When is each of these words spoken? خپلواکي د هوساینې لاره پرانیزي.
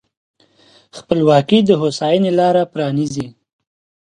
خپلواکي 0.97 1.59
د 1.63 1.69
هوساینې 1.81 2.31
لاره 2.39 2.63
پرانیزي. 2.73 3.27